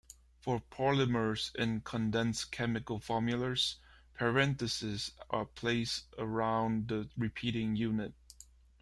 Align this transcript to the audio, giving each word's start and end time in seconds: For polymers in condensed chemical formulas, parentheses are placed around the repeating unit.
For 0.39 0.59
polymers 0.59 1.53
in 1.53 1.81
condensed 1.81 2.51
chemical 2.51 2.97
formulas, 2.99 3.75
parentheses 4.15 5.11
are 5.29 5.45
placed 5.45 6.05
around 6.17 6.87
the 6.87 7.07
repeating 7.15 7.75
unit. 7.75 8.15